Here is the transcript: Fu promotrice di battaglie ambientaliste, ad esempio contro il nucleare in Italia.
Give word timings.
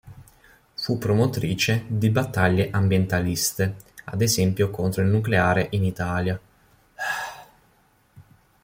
Fu 0.73 0.97
promotrice 0.97 1.85
di 1.87 2.09
battaglie 2.09 2.71
ambientaliste, 2.71 3.75
ad 4.05 4.23
esempio 4.23 4.71
contro 4.71 5.03
il 5.03 5.09
nucleare 5.09 5.67
in 5.73 5.83
Italia. 5.83 6.39